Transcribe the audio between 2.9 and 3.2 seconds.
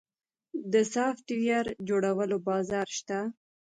شته؟